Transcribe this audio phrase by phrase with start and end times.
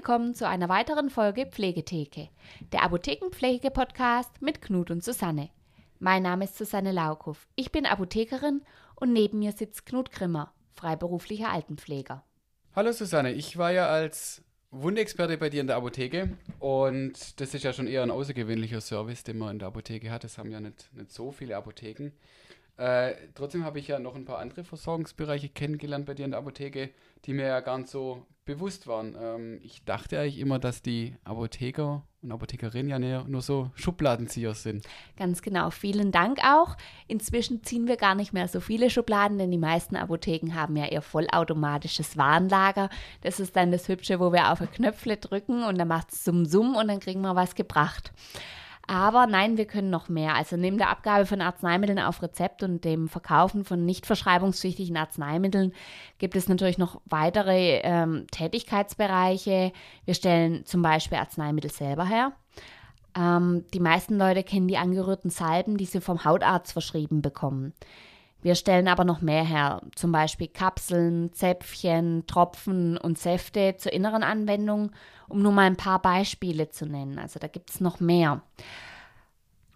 [0.00, 2.30] Willkommen zu einer weiteren Folge Pflegetheke,
[2.72, 5.50] der Apothekenpflege-Podcast mit Knut und Susanne.
[5.98, 7.46] Mein Name ist Susanne Laukow.
[7.54, 8.62] Ich bin Apothekerin
[8.94, 12.24] und neben mir sitzt Knut Grimmer, freiberuflicher Altenpfleger.
[12.74, 16.30] Hallo Susanne, ich war ja als Wundexperte bei dir in der Apotheke
[16.60, 20.24] und das ist ja schon eher ein außergewöhnlicher Service, den man in der Apotheke hat.
[20.24, 22.12] Das haben ja nicht, nicht so viele Apotheken.
[22.80, 26.40] Äh, trotzdem habe ich ja noch ein paar andere Versorgungsbereiche kennengelernt bei dir in der
[26.40, 26.88] Apotheke,
[27.26, 29.14] die mir ja gar nicht so bewusst waren.
[29.20, 34.86] Ähm, ich dachte eigentlich immer, dass die Apotheker und Apothekerinnen ja nur so Schubladenzieher sind.
[35.18, 35.68] Ganz genau.
[35.68, 36.78] Vielen Dank auch.
[37.06, 40.86] Inzwischen ziehen wir gar nicht mehr so viele Schubladen, denn die meisten Apotheken haben ja
[40.86, 42.88] ihr vollautomatisches Warenlager.
[43.20, 46.24] Das ist dann das Hübsche, wo wir auf ein Knöpfle drücken und dann macht es
[46.24, 48.10] Summ Summ und dann kriegen wir was gebracht.
[48.90, 50.34] Aber nein, wir können noch mehr.
[50.34, 55.72] Also neben der Abgabe von Arzneimitteln auf Rezept und dem Verkaufen von nicht verschreibungspflichtigen Arzneimitteln
[56.18, 59.70] gibt es natürlich noch weitere ähm, Tätigkeitsbereiche.
[60.06, 62.32] Wir stellen zum Beispiel Arzneimittel selber her.
[63.16, 67.74] Ähm, die meisten Leute kennen die angerührten Salben, die sie vom Hautarzt verschrieben bekommen.
[68.42, 74.22] Wir stellen aber noch mehr her, zum Beispiel Kapseln, Zäpfchen, Tropfen und Säfte zur inneren
[74.22, 74.92] Anwendung,
[75.28, 77.18] um nur mal ein paar Beispiele zu nennen.
[77.18, 78.42] Also da gibt es noch mehr.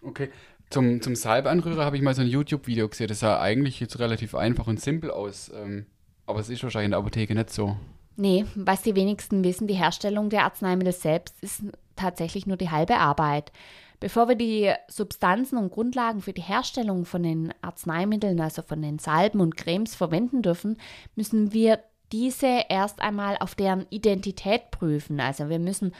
[0.01, 0.29] Okay,
[0.69, 3.07] zum, zum Salbeanrührer habe ich mal so ein YouTube-Video gesehen.
[3.07, 5.51] Das sah eigentlich jetzt relativ einfach und simpel aus.
[5.55, 5.85] Ähm,
[6.25, 7.77] aber es ist wahrscheinlich in der Apotheke nicht so.
[8.17, 11.63] Nee, was die wenigsten wissen, die Herstellung der Arzneimittel selbst ist
[11.95, 13.51] tatsächlich nur die halbe Arbeit.
[13.99, 18.99] Bevor wir die Substanzen und Grundlagen für die Herstellung von den Arzneimitteln, also von den
[18.99, 20.77] Salben und Cremes verwenden dürfen,
[21.15, 21.79] müssen wir
[22.11, 25.19] diese erst einmal auf deren Identität prüfen.
[25.19, 25.93] Also wir müssen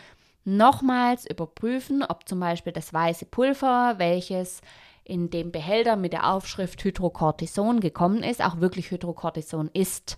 [0.43, 4.61] nochmals überprüfen, ob zum Beispiel das weiße Pulver, welches
[5.03, 10.17] in dem Behälter mit der Aufschrift Hydrocortison gekommen ist, auch wirklich Hydrocortison ist.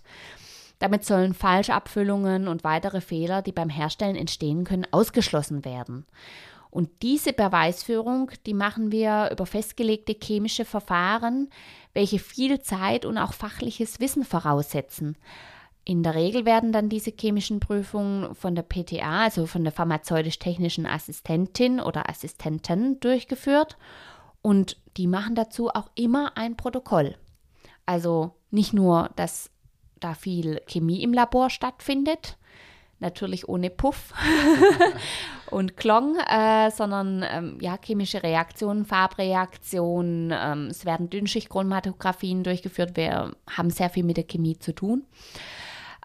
[0.78, 6.06] Damit sollen Falschabfüllungen und weitere Fehler, die beim Herstellen entstehen können, ausgeschlossen werden.
[6.70, 11.48] Und diese Beweisführung, die machen wir über festgelegte chemische Verfahren,
[11.94, 15.16] welche viel Zeit und auch fachliches Wissen voraussetzen.
[15.84, 20.84] In der Regel werden dann diese chemischen Prüfungen von der PTA, also von der pharmazeutisch-technischen
[20.84, 23.78] Assistentin oder Assistenten durchgeführt
[24.42, 27.16] und die machen dazu auch immer ein Protokoll.
[27.86, 29.50] Also nicht nur, dass
[30.00, 32.37] da viel Chemie im Labor stattfindet,
[33.00, 34.12] natürlich ohne Puff
[35.50, 43.32] und Klong, äh, sondern ähm, ja, chemische Reaktionen, Farbreaktionen, ähm, es werden Dünnschichtchromatographien durchgeführt, wir
[43.48, 45.04] haben sehr viel mit der Chemie zu tun.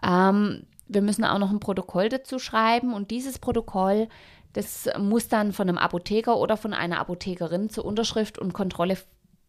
[0.02, 4.08] Ähm, wir müssen auch noch ein Protokoll dazu schreiben und dieses Protokoll,
[4.52, 8.98] das muss dann von einem Apotheker oder von einer Apothekerin zur Unterschrift und Kontrolle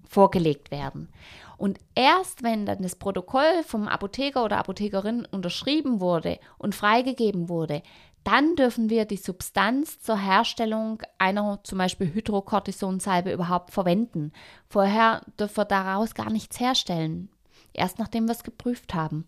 [0.07, 1.09] vorgelegt werden.
[1.57, 7.81] Und erst wenn dann das Protokoll vom Apotheker oder Apothekerin unterschrieben wurde und freigegeben wurde,
[8.25, 14.31] dann dürfen wir die Substanz zur Herstellung einer zum Beispiel Hydrocortisonsalbe überhaupt verwenden.
[14.67, 17.29] Vorher dürfen wir daraus gar nichts herstellen.
[17.71, 19.27] Erst nachdem wir es geprüft haben.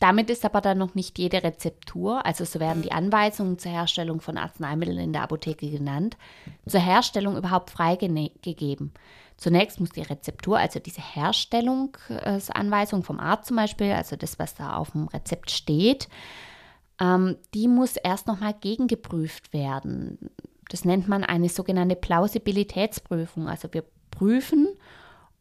[0.00, 4.20] Damit ist aber dann noch nicht jede Rezeptur, also so werden die Anweisungen zur Herstellung
[4.20, 6.18] von Arzneimitteln in der Apotheke genannt,
[6.66, 8.92] zur Herstellung überhaupt freigegeben.
[9.36, 14.76] Zunächst muss die Rezeptur, also diese Herstellungsanweisung vom Arzt zum Beispiel, also das, was da
[14.76, 16.08] auf dem Rezept steht,
[17.00, 20.30] ähm, die muss erst nochmal gegengeprüft werden.
[20.68, 23.48] Das nennt man eine sogenannte Plausibilitätsprüfung.
[23.48, 24.68] Also wir prüfen,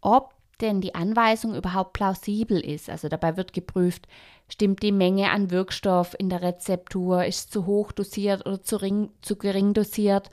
[0.02, 2.90] ob denn die Anweisung überhaupt plausibel ist.
[2.90, 4.08] Also dabei wird geprüft,
[4.48, 9.10] stimmt die Menge an Wirkstoff in der Rezeptur, ist zu hoch dosiert oder zu, ring,
[9.22, 10.30] zu gering dosiert,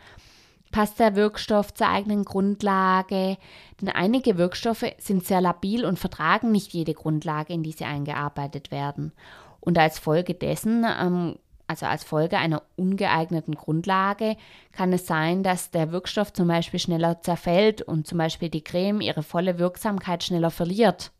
[0.70, 3.36] passt der Wirkstoff zur eigenen Grundlage,
[3.80, 8.70] denn einige Wirkstoffe sind sehr labil und vertragen nicht jede Grundlage, in die sie eingearbeitet
[8.70, 9.12] werden.
[9.60, 11.36] Und als Folge dessen ähm,
[11.70, 14.36] also als Folge einer ungeeigneten Grundlage,
[14.72, 19.00] kann es sein, dass der Wirkstoff zum Beispiel schneller zerfällt und zum Beispiel die Creme
[19.00, 21.12] ihre volle Wirksamkeit schneller verliert.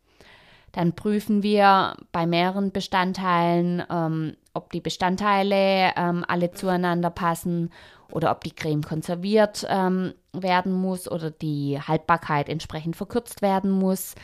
[0.71, 7.71] Dann prüfen wir bei mehreren Bestandteilen, ähm, ob die Bestandteile ähm, alle zueinander passen
[8.11, 14.15] oder ob die Creme konserviert ähm, werden muss oder die Haltbarkeit entsprechend verkürzt werden muss.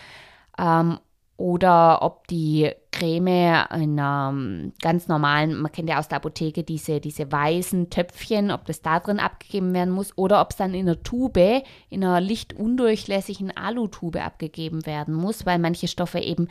[0.57, 0.99] Ähm,
[1.37, 6.99] oder ob die Creme in einer ganz normalen, man kennt ja aus der Apotheke diese,
[6.99, 10.87] diese weißen Töpfchen, ob das da drin abgegeben werden muss oder ob es dann in
[10.87, 16.47] einer Tube, in einer lichtundurchlässigen Alutube abgegeben werden muss, weil manche Stoffe eben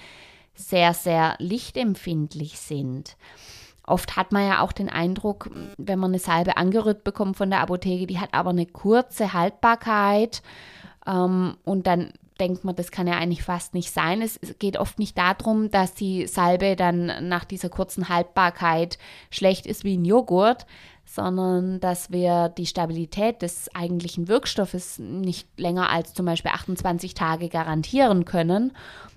[0.55, 3.17] sehr, sehr lichtempfindlich sind.
[3.85, 7.61] Oft hat man ja auch den Eindruck, wenn man eine Salbe angerührt bekommt von der
[7.61, 10.43] Apotheke, die hat aber eine kurze Haltbarkeit
[11.07, 14.23] ähm, und dann denkt man, das kann ja eigentlich fast nicht sein.
[14.23, 18.99] Es geht oft nicht darum, dass die Salbe dann nach dieser kurzen Haltbarkeit
[19.31, 20.67] schlecht ist wie ein Joghurt,
[21.05, 27.49] sondern dass wir die Stabilität des eigentlichen Wirkstoffes nicht länger als zum Beispiel 28 Tage
[27.49, 28.73] garantieren können.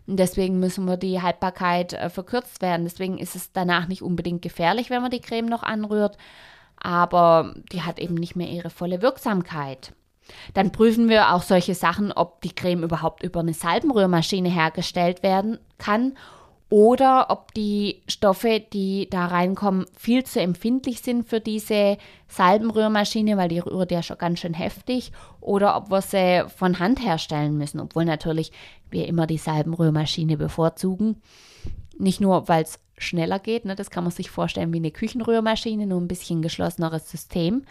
[0.07, 2.83] Und deswegen müssen wir die Haltbarkeit äh, verkürzt werden.
[2.83, 6.17] Deswegen ist es danach nicht unbedingt gefährlich, wenn man die Creme noch anrührt,
[6.77, 9.93] aber die hat eben nicht mehr ihre volle Wirksamkeit.
[10.53, 15.59] Dann prüfen wir auch solche Sachen, ob die Creme überhaupt über eine Salbenrührmaschine hergestellt werden
[15.77, 16.13] kann
[16.69, 21.97] oder ob die Stoffe, die da reinkommen, viel zu empfindlich sind für diese
[22.27, 25.11] Salbenrührmaschine, weil die rührt ja schon ganz schön heftig,
[25.41, 28.51] oder ob wir sie von Hand herstellen müssen, obwohl natürlich
[28.91, 31.21] wir immer die Salbenrührmaschine bevorzugen.
[31.97, 35.87] Nicht nur, weil es schneller geht, ne, das kann man sich vorstellen wie eine Küchenrührmaschine,
[35.87, 37.63] nur ein bisschen geschlosseneres System,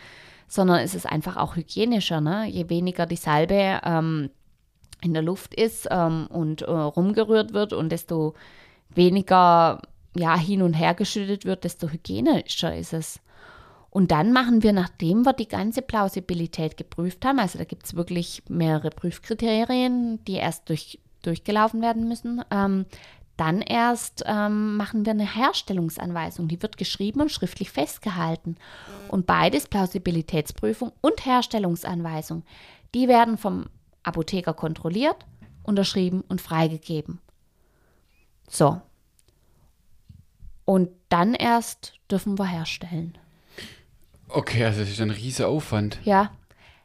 [0.49, 2.21] sondern es ist einfach auch hygienischer.
[2.21, 2.47] Ne?
[2.47, 4.31] Je weniger die Salbe ähm,
[5.03, 8.35] in der Luft ist ähm, und äh, rumgerührt wird und desto
[8.89, 9.81] weniger
[10.17, 13.21] ja, hin und her geschüttet wird, desto hygienischer ist es.
[13.91, 17.95] Und dann machen wir, nachdem wir die ganze Plausibilität geprüft haben, also da gibt es
[17.95, 22.87] wirklich mehrere Prüfkriterien, die erst durch, durchgelaufen werden müssen, ähm,
[23.39, 26.49] dann erst ähm, machen wir eine Herstellungsanweisung.
[26.49, 28.57] Die wird geschrieben und schriftlich festgehalten.
[29.09, 32.43] Und beides, Plausibilitätsprüfung und Herstellungsanweisung,
[32.95, 33.67] die werden vom
[34.03, 35.25] Apotheker kontrolliert,
[35.63, 37.21] unterschrieben und freigegeben.
[38.49, 38.81] So.
[40.65, 43.17] Und dann erst dürfen wir herstellen.
[44.29, 46.01] Okay, also das ist ein riesiger Aufwand.
[46.03, 46.33] Ja.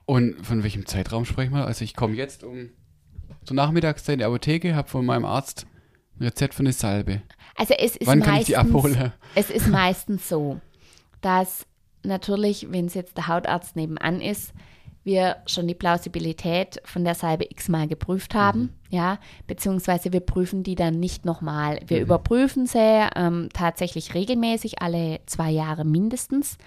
[0.05, 1.65] Und von welchem Zeitraum sprechen wir?
[1.65, 2.69] Also ich komme jetzt um
[3.43, 5.65] zur Nachmittagszeit in die Apotheke, habe von meinem Arzt
[6.19, 7.21] Rezept für eine Salbe.
[7.55, 9.13] Also es ist Wann meistens, kann ich die abholen?
[9.35, 10.59] Es ist meistens so,
[11.21, 11.65] dass
[12.03, 14.53] natürlich, wenn es jetzt der Hautarzt nebenan ist,
[15.03, 18.69] wir schon die Plausibilität von der Salbe x-mal geprüft haben, mhm.
[18.89, 21.79] ja, beziehungsweise wir prüfen die dann nicht nochmal.
[21.87, 22.03] Wir mhm.
[22.03, 26.57] überprüfen sie ähm, tatsächlich regelmäßig, alle zwei Jahre mindestens.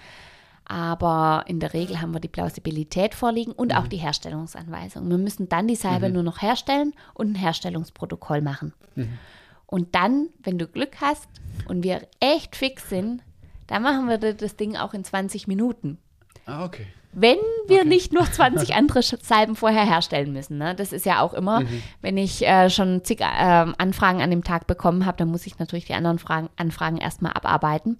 [0.69, 3.77] Aber in der Regel haben wir die Plausibilität vorliegen und mhm.
[3.77, 5.09] auch die Herstellungsanweisung.
[5.09, 6.15] Wir müssen dann die Salbe mhm.
[6.15, 8.73] nur noch herstellen und ein Herstellungsprotokoll machen.
[8.95, 9.17] Mhm.
[9.65, 11.27] Und dann, wenn du Glück hast
[11.67, 13.21] und wir echt fix sind,
[13.67, 15.97] dann machen wir das Ding auch in 20 Minuten.
[16.45, 16.87] Ah, okay
[17.19, 17.37] wenn
[17.67, 17.87] wir okay.
[17.87, 20.57] nicht noch 20 andere Salben vorher herstellen müssen.
[20.57, 20.75] Ne?
[20.75, 21.83] Das ist ja auch immer, mhm.
[22.01, 25.57] wenn ich äh, schon zig äh, Anfragen an dem Tag bekommen habe, dann muss ich
[25.57, 27.97] natürlich die anderen Fragen, Anfragen erstmal abarbeiten.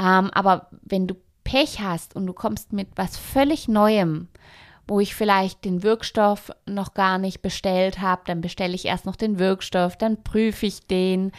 [0.00, 1.14] Ähm, aber wenn du
[1.44, 4.28] Pech hast und du kommst mit was völlig Neuem,
[4.86, 9.16] wo ich vielleicht den Wirkstoff noch gar nicht bestellt habe, dann bestelle ich erst noch
[9.16, 11.32] den Wirkstoff, dann prüfe ich den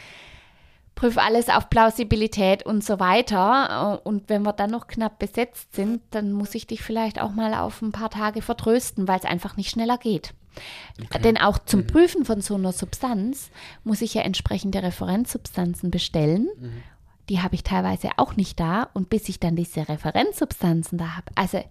[1.01, 4.06] prüfe alles auf Plausibilität und so weiter.
[4.06, 7.56] Und wenn wir dann noch knapp besetzt sind, dann muss ich dich vielleicht auch mal
[7.56, 10.33] auf ein paar Tage vertrösten, weil es einfach nicht schneller geht.
[11.03, 11.21] Okay.
[11.21, 11.88] Denn auch zum mhm.
[11.88, 13.50] Prüfen von so einer Substanz
[13.83, 16.50] muss ich ja entsprechende Referenzsubstanzen bestellen.
[16.59, 16.83] Mhm.
[17.31, 18.89] Die habe ich teilweise auch nicht da.
[18.93, 21.63] Und bis ich dann diese Referenzsubstanzen da habe, also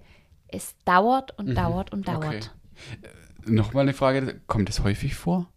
[0.48, 1.54] es dauert und mhm.
[1.54, 2.24] dauert und dauert.
[2.24, 3.10] Okay.
[3.46, 5.48] Äh, Nochmal eine Frage, kommt es häufig vor?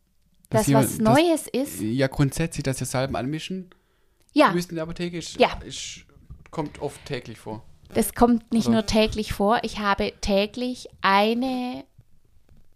[0.53, 1.81] dass das was Neues ist.
[1.81, 3.69] Ja, grundsätzlich, dass wir Salben anmischen
[4.33, 4.51] ja.
[4.51, 5.50] müssen in der Apotheke, ist, ja.
[5.65, 6.05] ist,
[6.51, 7.63] kommt oft täglich vor.
[7.93, 8.75] Das kommt nicht Oder?
[8.75, 9.60] nur täglich vor.
[9.63, 11.83] Ich habe täglich eine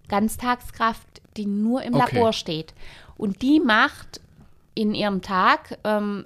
[0.08, 2.16] Ganztagskraft, die nur im okay.
[2.16, 2.74] Labor steht.
[3.16, 4.22] Und die macht
[4.76, 6.26] in ihrem Tag, ähm,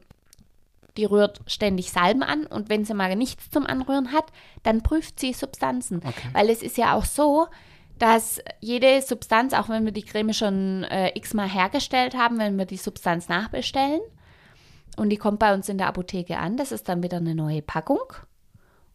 [0.98, 4.25] die rührt ständig Salben an und wenn sie mal nichts zum Anrühren hat,
[4.63, 5.98] dann prüft sie Substanzen.
[5.98, 6.29] Okay.
[6.33, 7.48] Weil es ist ja auch so,
[7.98, 12.65] dass jede Substanz, auch wenn wir die Creme schon äh, x-mal hergestellt haben, wenn wir
[12.65, 14.01] die Substanz nachbestellen
[14.98, 17.62] und die kommt bei uns in der Apotheke an, das ist dann wieder eine neue
[17.62, 18.01] Packung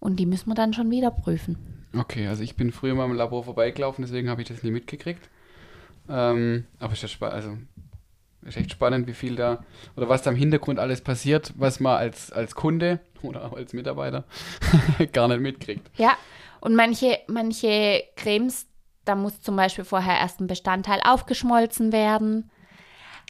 [0.01, 1.87] und die müssen wir dann schon wieder prüfen.
[1.97, 5.31] Okay, also ich bin früher mal im Labor vorbeigelaufen, deswegen habe ich das nie mitgekriegt.
[6.09, 7.57] Ähm, aber ist, also,
[8.47, 9.65] ist echt spannend, wie viel da
[9.97, 13.73] oder was da im Hintergrund alles passiert, was man als, als Kunde oder auch als
[13.73, 14.25] Mitarbeiter
[15.13, 15.91] gar nicht mitkriegt.
[15.97, 16.17] Ja,
[16.61, 18.67] und manche, manche Cremes,
[19.05, 22.51] da muss zum Beispiel vorher erst ein Bestandteil aufgeschmolzen werden.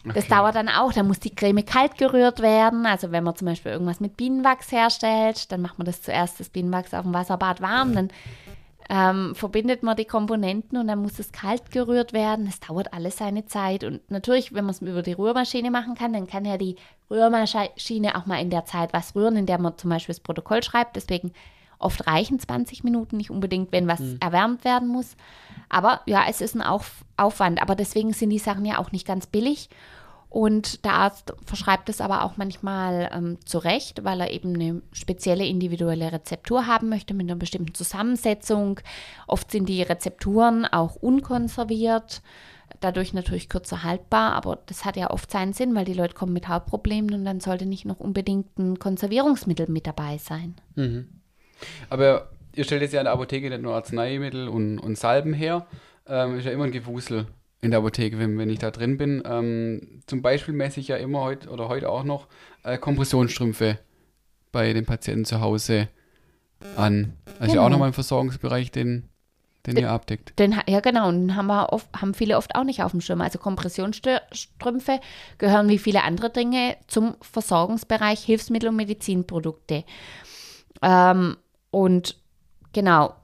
[0.04, 0.34] Das okay.
[0.34, 0.92] dauert dann auch.
[0.92, 2.86] Da muss die Creme kalt gerührt werden.
[2.86, 6.48] Also wenn man zum Beispiel irgendwas mit Bienenwachs herstellt, dann macht man das zuerst das
[6.48, 7.94] Bienenwachs auf dem Wasserbad warm.
[7.94, 8.10] Dann
[8.88, 12.46] ähm, verbindet man die Komponenten und dann muss es kalt gerührt werden.
[12.46, 13.84] Das dauert alles seine Zeit.
[13.84, 16.76] Und natürlich, wenn man es über die Rührmaschine machen kann, dann kann ja die
[17.10, 20.62] Rührmaschine auch mal in der Zeit was rühren, in der man zum Beispiel das Protokoll
[20.62, 20.96] schreibt.
[20.96, 21.32] Deswegen
[21.78, 24.16] Oft reichen 20 Minuten nicht unbedingt, wenn was mhm.
[24.20, 25.16] erwärmt werden muss.
[25.68, 27.60] Aber ja, es ist ein Auf Aufwand.
[27.60, 29.68] Aber deswegen sind die Sachen ja auch nicht ganz billig.
[30.36, 35.46] Und der Arzt verschreibt es aber auch manchmal ähm, zurecht, weil er eben eine spezielle
[35.46, 38.78] individuelle Rezeptur haben möchte mit einer bestimmten Zusammensetzung.
[39.26, 42.20] Oft sind die Rezepturen auch unkonserviert.
[42.80, 46.34] dadurch natürlich kürzer haltbar, aber das hat ja oft seinen Sinn, weil die Leute kommen
[46.34, 50.54] mit Hautproblemen und dann sollte nicht noch unbedingt ein Konservierungsmittel mit dabei sein.
[50.74, 51.08] Mhm.
[51.88, 55.66] Aber ihr stellt jetzt ja in der Apotheke nicht nur Arzneimittel und, und Salben her,
[56.06, 57.26] ähm, ist ja immer ein Gewusel
[57.60, 59.22] in der Apotheke, wenn, wenn ich da drin bin.
[59.26, 62.28] Ähm, zum Beispiel messe ich ja immer heute oder heute auch noch
[62.62, 63.78] äh, Kompressionsstrümpfe
[64.52, 65.88] bei den Patienten zu Hause
[66.76, 67.14] an.
[67.38, 67.64] Also genau.
[67.64, 69.08] auch nochmal im Versorgungsbereich, den,
[69.66, 70.38] den ihr abdeckt.
[70.38, 71.08] Den, ja, genau.
[71.08, 73.20] Und den haben, wir oft, haben viele oft auch nicht auf dem Schirm.
[73.20, 75.00] Also Kompressionsstrümpfe
[75.38, 79.84] gehören wie viele andere Dinge zum Versorgungsbereich Hilfsmittel und Medizinprodukte.
[80.82, 81.36] Ähm,
[81.70, 82.16] und
[82.72, 83.14] genau,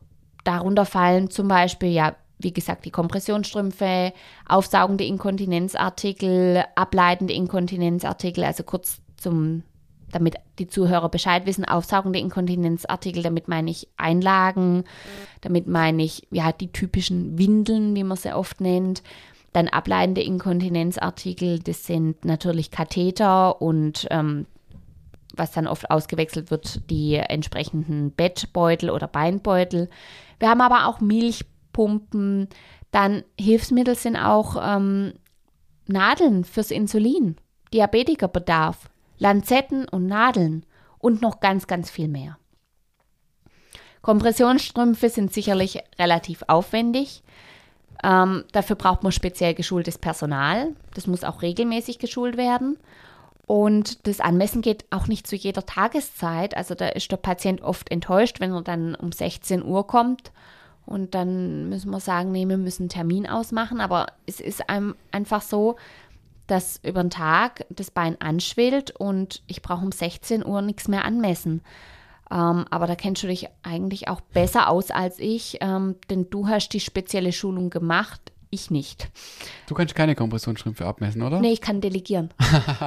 [0.44, 4.12] darunter fallen zum Beispiel ja wie gesagt, die Kompressionsstrümpfe,
[4.48, 9.62] aufsaugende Inkontinenzartikel, ableitende Inkontinenzartikel, also kurz zum,
[10.10, 14.84] damit die Zuhörer Bescheid wissen, aufsaugende Inkontinenzartikel, damit meine ich Einlagen,
[15.40, 19.02] damit meine ich ja die typischen Windeln, wie man sie oft nennt.
[19.52, 24.46] Dann ableitende Inkontinenzartikel, das sind natürlich Katheter und ähm,
[25.34, 29.88] was dann oft ausgewechselt wird, die entsprechenden Bettbeutel oder Beinbeutel.
[30.38, 32.48] Wir haben aber auch Milch, Pumpen.
[32.90, 35.14] Dann Hilfsmittel sind auch ähm,
[35.86, 37.36] Nadeln fürs Insulin,
[37.72, 40.64] Diabetikerbedarf, Lanzetten und Nadeln
[40.98, 42.38] und noch ganz, ganz viel mehr.
[44.02, 47.22] Kompressionsstrümpfe sind sicherlich relativ aufwendig.
[48.02, 50.74] Ähm, dafür braucht man speziell geschultes Personal.
[50.94, 52.78] Das muss auch regelmäßig geschult werden.
[53.46, 56.56] Und das Anmessen geht auch nicht zu jeder Tageszeit.
[56.56, 60.32] Also da ist der Patient oft enttäuscht, wenn er dann um 16 Uhr kommt
[60.86, 63.80] und dann müssen wir sagen, nee, wir müssen einen Termin ausmachen.
[63.80, 65.76] Aber es ist einem einfach so,
[66.46, 71.04] dass über den Tag das Bein anschwillt und ich brauche um 16 Uhr nichts mehr
[71.04, 71.62] anmessen.
[72.30, 76.48] Ähm, aber da kennst du dich eigentlich auch besser aus als ich, ähm, denn du
[76.48, 79.10] hast die spezielle Schulung gemacht, ich nicht.
[79.66, 81.40] Du kannst keine Kompressionsstrümpfe abmessen, oder?
[81.40, 82.30] Nee, ich kann delegieren.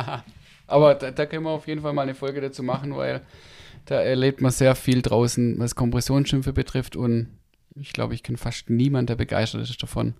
[0.67, 3.21] aber da, da, können wir auf jeden Fall mal eine Folge dazu machen, weil
[3.85, 7.29] da erlebt man sehr viel draußen, was Kompressionsstrümpfe betrifft und
[7.79, 10.13] ich glaube, ich kenne fast niemanden, der begeistert ist davon,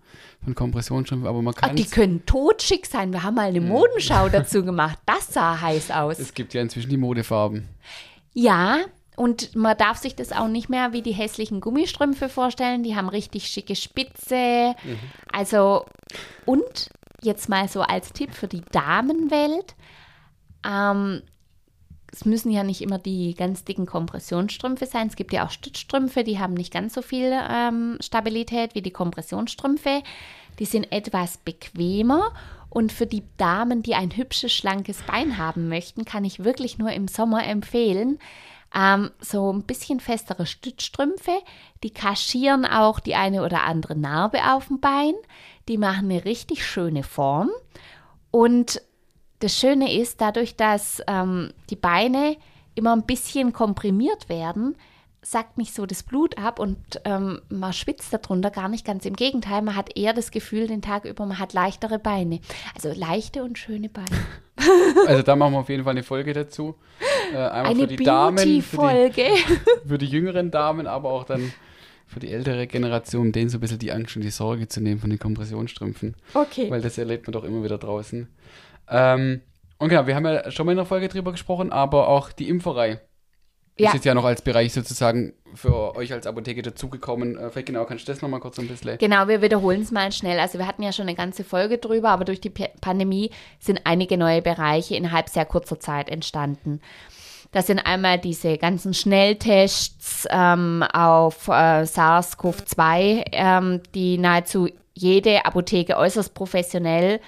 [0.43, 1.71] von Kompressionsstrümpfen, aber man kann.
[1.71, 3.13] Ach, die können totschick sein.
[3.13, 4.99] Wir haben mal eine Modenschau dazu gemacht.
[5.05, 6.19] Das sah heiß aus.
[6.19, 7.69] Es gibt ja inzwischen die Modefarben.
[8.33, 8.79] Ja,
[9.15, 12.83] und man darf sich das auch nicht mehr wie die hässlichen Gummistrümpfe vorstellen.
[12.83, 14.75] Die haben richtig schicke Spitze.
[14.83, 14.99] Mhm.
[15.31, 15.85] Also,
[16.45, 16.89] und
[17.21, 19.75] jetzt mal so als Tipp für die Damenwelt.
[20.65, 21.21] Ähm,
[22.15, 25.07] es müssen ja nicht immer die ganz dicken Kompressionsstrümpfe sein.
[25.07, 28.91] Es gibt ja auch Stützstrümpfe, die haben nicht ganz so viel ähm, Stabilität wie die
[28.91, 30.01] Kompressionsstrümpfe.
[30.59, 32.31] Die sind etwas bequemer.
[32.69, 36.91] Und für die Damen, die ein hübsches, schlankes Bein haben möchten, kann ich wirklich nur
[36.91, 38.19] im Sommer empfehlen,
[38.73, 41.37] ähm, so ein bisschen festere Stützstrümpfe.
[41.83, 45.13] Die kaschieren auch die eine oder andere Narbe auf dem Bein.
[45.67, 47.49] Die machen eine richtig schöne Form.
[48.31, 48.81] Und
[49.39, 52.37] das Schöne ist, dadurch, dass ähm, die Beine
[52.75, 54.75] immer ein bisschen komprimiert werden,
[55.25, 58.85] sackt nicht so das Blut ab und ähm, man schwitzt darunter gar nicht.
[58.85, 62.39] Ganz im Gegenteil, man hat eher das Gefühl den Tag über, man hat leichtere Beine.
[62.75, 64.07] Also leichte und schöne Beine.
[65.05, 66.75] Also da machen wir auf jeden Fall eine Folge dazu.
[67.31, 69.31] Äh, einmal eine für die Damen, für die,
[69.87, 71.51] für die jüngeren Damen, aber auch dann
[72.07, 75.01] für die ältere Generation, denen so ein bisschen die Angst und die Sorge zu nehmen
[75.01, 76.15] von den Kompressionsstrümpfen.
[76.33, 76.71] Okay.
[76.71, 78.27] Weil das erlebt man doch immer wieder draußen.
[78.89, 79.41] Ähm,
[79.77, 82.49] und genau, wir haben ja schon mal in der Folge drüber gesprochen, aber auch die
[82.49, 83.01] Impferei
[83.77, 83.89] ja.
[83.89, 87.37] ist jetzt ja noch als Bereich sozusagen für euch als Apotheke dazugekommen.
[87.37, 88.97] Äh, vielleicht genau, kannst du das nochmal kurz ein bisschen?
[88.97, 90.39] Genau, wir wiederholen es mal schnell.
[90.39, 93.81] Also wir hatten ja schon eine ganze Folge drüber, aber durch die P Pandemie sind
[93.83, 96.81] einige neue Bereiche innerhalb sehr kurzer Zeit entstanden.
[97.51, 105.97] Das sind einmal diese ganzen Schnelltests ähm, auf äh, SARS-CoV-2, ähm, die nahezu jede Apotheke
[105.97, 107.19] äußerst professionell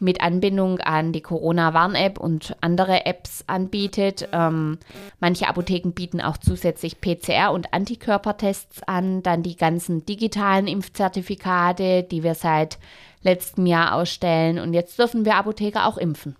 [0.00, 4.28] mit Anbindung an die Corona-Warn-App und andere Apps anbietet.
[4.32, 4.78] Ähm,
[5.20, 12.22] manche Apotheken bieten auch zusätzlich PCR- und Antikörpertests an, dann die ganzen digitalen Impfzertifikate, die
[12.22, 12.78] wir seit
[13.22, 14.58] letztem Jahr ausstellen.
[14.58, 16.36] Und jetzt dürfen wir Apotheker auch impfen.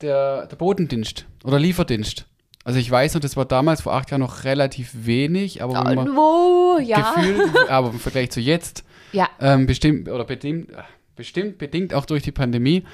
[0.00, 2.26] der, der Bodendienst oder Lieferdienst.
[2.64, 5.96] Also ich weiß noch, das war damals vor acht Jahren noch relativ wenig, aber wenn
[5.96, 7.12] man Wo, ja.
[7.12, 9.28] gefühlt, aber im Vergleich zu jetzt, Ja.
[9.38, 10.76] ähm, bestimmt oder bedingt, äh,
[11.16, 12.84] bestimmt bedingt auch durch die Pandemie,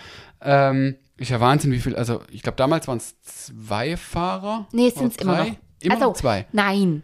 [0.43, 4.67] ähm, ist ja Wahnsinn, wie viel, also ich glaube damals waren es zwei Fahrer.
[4.73, 5.50] Nee, es sind's immer noch.
[5.81, 6.47] Immer Also- noch zwei.
[6.53, 7.03] Nein.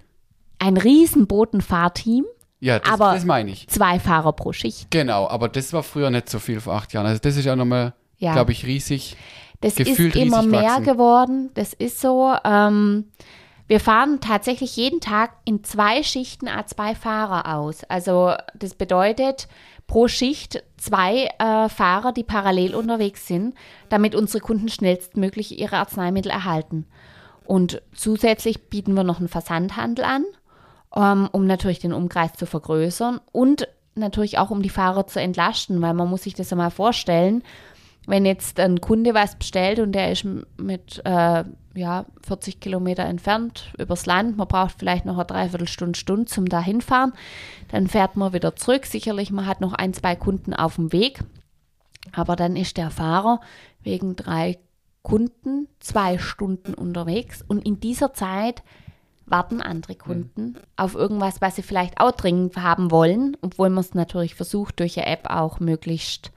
[0.59, 2.25] Ein riesen Botenfahrteam,
[2.61, 3.69] Ja, das, aber- das meine ich.
[3.69, 4.91] zwei Fahrer pro Schicht.
[4.91, 7.07] Genau, aber das war früher nicht so viel vor acht Jahren.
[7.07, 8.33] Also das ist ja nochmal, Ja.
[8.33, 9.17] glaube ich, riesig.
[9.61, 10.85] Das gefühlt ist immer mehr wachsen.
[10.85, 11.51] geworden.
[11.55, 12.35] Das ist so.
[12.45, 13.05] Ähm,
[13.69, 17.83] wir fahren tatsächlich jeden Tag in zwei Schichten A2 Fahrer aus.
[17.85, 19.49] Also das bedeutet
[19.87, 23.55] pro Schicht zwei äh, Fahrer, die parallel unterwegs sind,
[23.89, 26.87] damit unsere Kunden schnellstmöglich ihre Arzneimittel erhalten.
[27.45, 30.25] Und zusätzlich bieten wir noch einen Versandhandel an,
[30.95, 35.81] ähm, um natürlich den Umkreis zu vergrößern und natürlich auch um die Fahrer zu entlasten,
[35.83, 37.43] weil man muss sich das ja mal vorstellen,
[38.07, 40.25] wenn jetzt ein Kunde was bestellt und der ist
[40.57, 41.45] mit äh,
[41.77, 46.61] ja, 40 Kilometer entfernt übers Land, man braucht vielleicht noch eine Dreiviertelstunde, Stunde zum da
[46.61, 47.13] hinfahren,
[47.69, 48.87] dann fährt man wieder zurück.
[48.87, 51.23] Sicherlich, man hat noch ein, zwei Kunden auf dem Weg,
[52.13, 53.41] aber dann ist der Fahrer
[53.83, 54.59] wegen drei
[55.03, 57.45] Kunden zwei Stunden unterwegs.
[57.47, 58.63] Und in dieser Zeit
[59.27, 63.95] warten andere Kunden auf irgendwas, was sie vielleicht auch dringend haben wollen, obwohl man es
[63.95, 66.33] natürlich versucht, durch eine App auch möglichst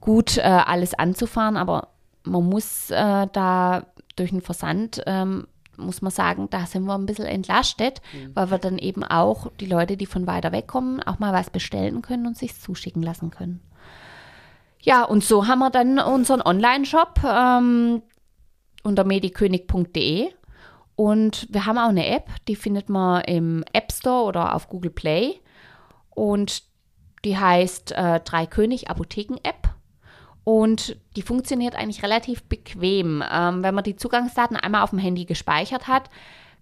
[0.00, 1.88] gut äh, alles anzufahren, aber
[2.24, 5.46] man muss äh, da durch den Versand, ähm,
[5.76, 8.02] muss man sagen, da sind wir ein bisschen entlastet,
[8.34, 11.48] weil wir dann eben auch die Leute, die von weiter weg kommen, auch mal was
[11.48, 13.62] bestellen können und sich zuschicken lassen können.
[14.82, 18.02] Ja, und so haben wir dann unseren Online-Shop ähm,
[18.82, 20.30] unter medikönig.de
[21.00, 24.90] und wir haben auch eine App, die findet man im App Store oder auf Google
[24.90, 25.40] Play.
[26.10, 26.62] Und
[27.24, 29.69] die heißt äh, Drei König Apotheken App
[30.50, 33.22] und die funktioniert eigentlich relativ bequem.
[33.32, 36.10] Ähm, wenn man die Zugangsdaten einmal auf dem Handy gespeichert hat,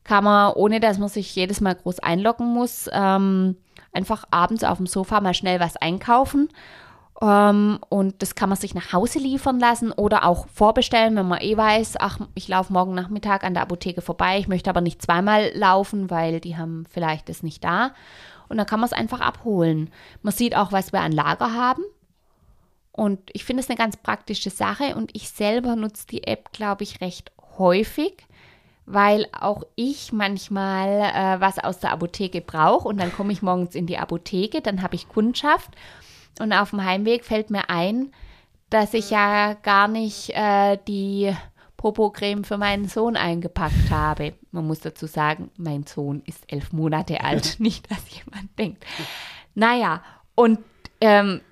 [0.04, 3.56] kann man, ohne dass man sich jedes Mal groß einloggen muss, ähm,
[3.90, 6.50] einfach abends auf dem Sofa mal schnell was einkaufen.
[7.22, 11.40] Ähm, und das kann man sich nach Hause liefern lassen oder auch vorbestellen, wenn man
[11.40, 15.00] eh weiß, ach, ich laufe morgen Nachmittag an der Apotheke vorbei, ich möchte aber nicht
[15.00, 17.92] zweimal laufen, weil die haben vielleicht das nicht da.
[18.50, 19.88] Und dann kann man es einfach abholen.
[20.20, 21.84] Man sieht auch, was wir an Lager haben.
[22.98, 26.82] Und ich finde es eine ganz praktische Sache und ich selber nutze die App, glaube
[26.82, 28.26] ich, recht häufig,
[28.86, 33.76] weil auch ich manchmal äh, was aus der Apotheke brauche und dann komme ich morgens
[33.76, 35.70] in die Apotheke, dann habe ich Kundschaft
[36.40, 38.10] und auf dem Heimweg fällt mir ein,
[38.68, 41.32] dass ich ja gar nicht äh, die
[41.76, 44.32] Popocreme für meinen Sohn eingepackt habe.
[44.50, 48.84] Man muss dazu sagen, mein Sohn ist elf Monate alt, nicht, dass jemand denkt.
[49.54, 50.02] Naja,
[50.34, 50.58] und
[51.00, 51.42] ähm,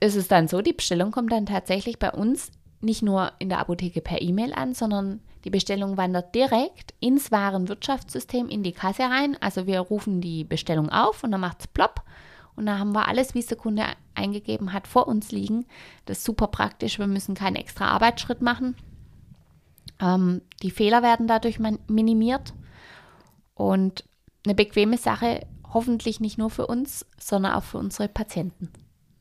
[0.00, 3.58] es ist dann so, die Bestellung kommt dann tatsächlich bei uns nicht nur in der
[3.58, 9.36] Apotheke per E-Mail an, sondern die Bestellung wandert direkt ins Warenwirtschaftssystem in die Kasse rein.
[9.40, 12.02] Also wir rufen die Bestellung auf und dann macht es plopp.
[12.54, 13.84] Und dann haben wir alles, wie es der Kunde
[14.14, 15.64] eingegeben hat, vor uns liegen.
[16.06, 16.98] Das ist super praktisch.
[16.98, 18.74] Wir müssen keinen extra Arbeitsschritt machen.
[20.00, 22.54] Ähm, die Fehler werden dadurch minimiert.
[23.54, 24.04] Und
[24.44, 28.70] eine bequeme Sache, hoffentlich nicht nur für uns, sondern auch für unsere Patienten.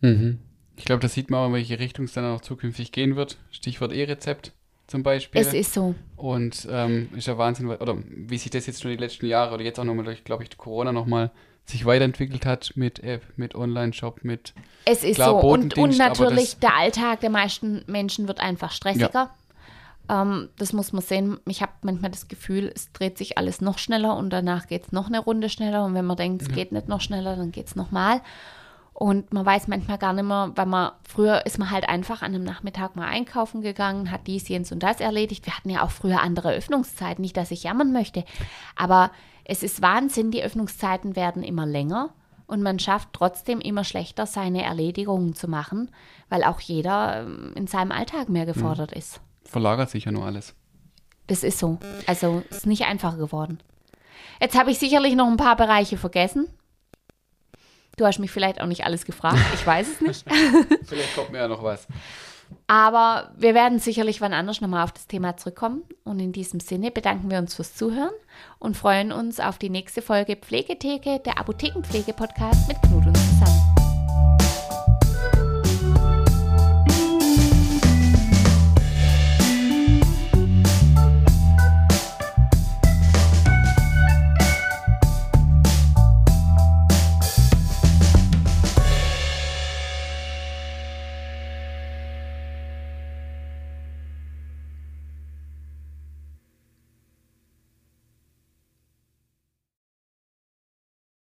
[0.02, 0.40] Mhm.
[0.78, 3.38] Ich glaube, da sieht man auch, in welche Richtung es dann auch zukünftig gehen wird.
[3.52, 4.54] Stichwort E-Rezept
[4.86, 5.42] zum Beispiel.
[5.42, 5.96] Es ist so.
[6.16, 9.63] Und ähm, ist ja Wahnsinn, oder wie sich das jetzt schon die letzten Jahre oder
[9.63, 11.32] jetzt auch nochmal durch, glaube ich, Corona nochmal
[11.66, 14.54] sich weiterentwickelt hat mit App, mit Online-Shop, mit
[14.86, 15.48] Es ist Klar, so.
[15.50, 19.32] Und, und natürlich, das- der Alltag der meisten Menschen wird einfach stressiger.
[20.10, 21.40] Ähm, das muss man sehen.
[21.46, 24.92] Ich habe manchmal das Gefühl, es dreht sich alles noch schneller und danach geht es
[24.94, 25.84] noch eine Runde schneller.
[25.84, 28.22] Und wenn man denkt, es geht nicht noch schneller, dann geht es nochmal.
[29.00, 32.34] Und man weiß manchmal gar nicht mehr, weil man, früher ist man halt einfach an
[32.34, 35.46] einem Nachmittag mal einkaufen gegangen, hat dies, jens und das erledigt.
[35.46, 38.24] Wir hatten ja auch früher andere Öffnungszeiten, nicht, dass ich jammern möchte.
[38.76, 39.12] Aber
[39.44, 42.10] es ist Wahnsinn, die Öffnungszeiten werden immer länger
[42.48, 45.92] und man schafft trotzdem immer schlechter, seine Erledigungen zu machen,
[46.30, 49.22] weil auch jeder ähm, in seinem Alltag mehr gefordert ist.
[49.44, 50.56] verlagert sich ja nur alles.
[51.28, 51.78] Das ist so.
[52.08, 53.60] Also es ist nicht einfacher geworden.
[54.42, 56.48] Jetzt habe ich sicherlich noch ein paar Bereiche vergessen.
[57.98, 59.40] Du hast mich vielleicht auch nicht alles gefragt.
[59.56, 60.26] Ich weiß es nicht.
[60.86, 61.88] Vielleicht kommt mir ja noch was.
[62.68, 65.82] Aber wir werden sicherlich wann anders nochmal auf das Thema zurückkommen.
[66.04, 68.14] Und in diesem Sinne bedanken wir uns fürs Zuhören
[68.60, 73.57] und freuen uns auf die nächste Folge Pflegetheke, der Apothekenpflege-Podcast mit Knut und Susanne.